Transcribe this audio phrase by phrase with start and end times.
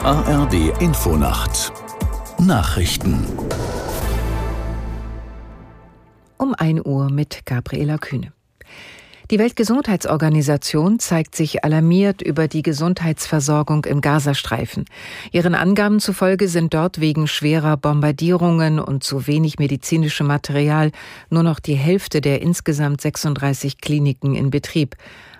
[0.00, 1.72] ARD Infonacht
[2.38, 3.24] Nachrichten
[6.36, 8.32] um 1 Uhr mit Gabriela Kühne.
[9.30, 14.84] Die Weltgesundheitsorganisation zeigt sich alarmiert über die Gesundheitsversorgung im Gazastreifen.
[15.32, 20.90] Ihren Angaben zufolge sind dort wegen schwerer Bombardierungen und zu wenig medizinischem Material
[21.30, 24.96] nur noch die Hälfte der insgesamt 36 Kliniken in Betrieb.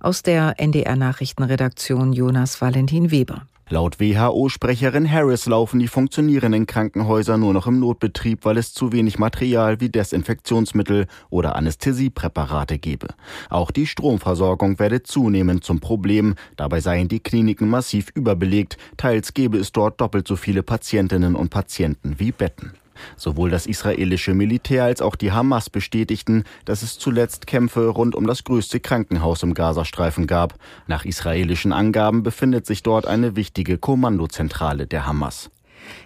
[0.00, 3.42] Aus der NDR Nachrichtenredaktion Jonas Valentin Weber.
[3.70, 9.18] Laut WHO-Sprecherin Harris laufen die funktionierenden Krankenhäuser nur noch im Notbetrieb, weil es zu wenig
[9.18, 13.08] Material wie Desinfektionsmittel oder Anästhesiepräparate gebe.
[13.50, 16.34] Auch die Stromversorgung werde zunehmend zum Problem.
[16.56, 18.78] Dabei seien die Kliniken massiv überbelegt.
[18.96, 22.72] Teils gebe es dort doppelt so viele Patientinnen und Patienten wie Betten.
[23.16, 28.26] Sowohl das israelische Militär als auch die Hamas bestätigten, dass es zuletzt Kämpfe rund um
[28.26, 30.54] das größte Krankenhaus im Gazastreifen gab.
[30.86, 35.50] Nach israelischen Angaben befindet sich dort eine wichtige Kommandozentrale der Hamas.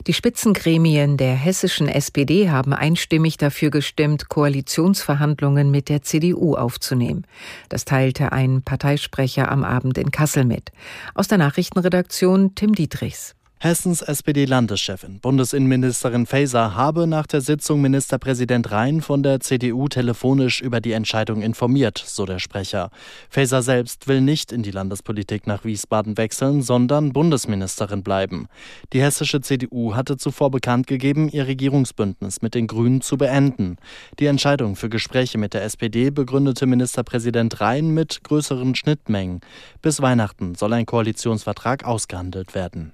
[0.06, 7.27] Die Spitzengremien der hessischen SPD haben einstimmig dafür gestimmt, Koalitionsverhandlungen mit der CDU aufzunehmen.
[7.68, 10.72] Das teilte ein Parteisprecher am Abend in Kassel mit.
[11.14, 13.34] Aus der Nachrichtenredaktion Tim Dietrichs.
[13.64, 20.80] Hessens SPD-Landeschefin, Bundesinnenministerin Faeser, habe nach der Sitzung Ministerpräsident Rhein von der CDU telefonisch über
[20.80, 22.90] die Entscheidung informiert, so der Sprecher.
[23.30, 28.48] Faeser selbst will nicht in die Landespolitik nach Wiesbaden wechseln, sondern Bundesministerin bleiben.
[28.92, 33.77] Die hessische CDU hatte zuvor bekannt gegeben, ihr Regierungsbündnis mit den Grünen zu beenden.
[34.18, 39.40] Die Entscheidung für Gespräche mit der SPD begründete Ministerpräsident Rhein mit größeren Schnittmengen.
[39.83, 42.92] Bis Weihnachten soll ein Koalitionsvertrag ausgehandelt werden.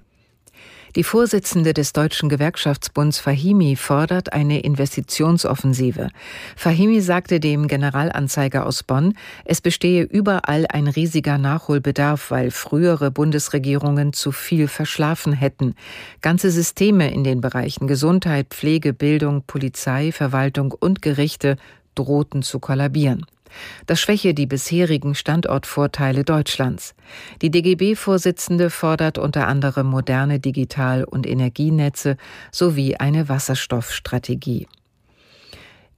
[0.95, 6.09] Die Vorsitzende des Deutschen Gewerkschaftsbunds Fahimi fordert eine Investitionsoffensive.
[6.55, 9.13] Fahimi sagte dem Generalanzeiger aus Bonn,
[9.45, 15.75] es bestehe überall ein riesiger Nachholbedarf, weil frühere Bundesregierungen zu viel verschlafen hätten.
[16.21, 21.57] Ganze Systeme in den Bereichen Gesundheit, Pflege, Bildung, Polizei, Verwaltung und Gerichte
[21.93, 23.25] drohten zu kollabieren.
[23.85, 26.95] Das schwäche die bisherigen Standortvorteile Deutschlands.
[27.41, 32.17] Die DGB-Vorsitzende fordert unter anderem moderne Digital- und Energienetze
[32.51, 34.67] sowie eine Wasserstoffstrategie.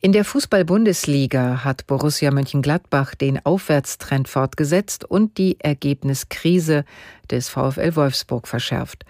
[0.04, 6.86] In der Fußball-Bundesliga hat Borussia Mönchengladbach den Aufwärtstrend fortgesetzt und die Ergebniskrise
[7.30, 9.06] des VfL Wolfsburg verschärft.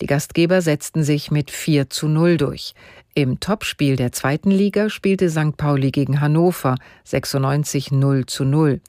[0.00, 2.74] Die Gastgeber setzten sich mit 4 zu 0 durch.
[3.14, 5.56] Im Topspiel der zweiten Liga spielte St.
[5.56, 8.80] Pauli gegen Hannover 96 0 zu 0.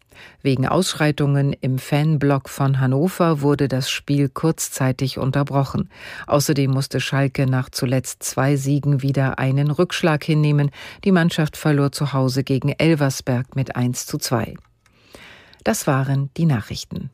[0.41, 5.89] Wegen Ausschreitungen im Fanblock von Hannover wurde das Spiel kurzzeitig unterbrochen.
[6.27, 10.71] Außerdem musste Schalke nach zuletzt zwei Siegen wieder einen Rückschlag hinnehmen.
[11.03, 14.55] Die Mannschaft verlor zu Hause gegen Elversberg mit 1 zu 2.
[15.63, 17.09] Das waren die Nachrichten.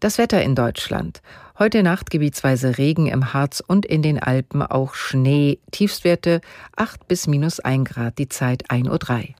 [0.00, 1.22] Das Wetter in Deutschland.
[1.58, 5.58] Heute Nacht gebietsweise Regen im Harz und in den Alpen auch Schnee.
[5.72, 6.40] Tiefstwerte
[6.76, 9.34] 8 bis minus 1 Grad, die Zeit 1.03 Uhr.